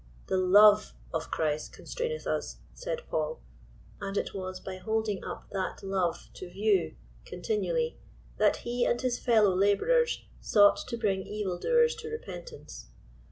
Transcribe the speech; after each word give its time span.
"The 0.25 0.37
love 0.37 0.93
of 1.13 1.29
Christ 1.29 1.73
constraineth 1.73 2.25
us," 2.25 2.57
said 2.73 3.01
Paul} 3.11 3.39
and 4.01 4.17
it 4.17 4.33
was 4.33 4.59
by 4.59 4.77
holding 4.77 5.23
up 5.23 5.47
that 5.51 5.83
love 5.83 6.29
to 6.33 6.49
view 6.49 6.95
continually, 7.23 7.99
that 8.37 8.55
he 8.65 8.83
and 8.83 8.99
his 8.99 9.19
fellow 9.19 9.53
laborers 9.55 10.23
sought 10.39 10.77
to 10.87 10.97
bring 10.97 11.21
evil 11.27 11.59
doers 11.59 11.93
to 11.97 12.09
repentance. 12.09 12.87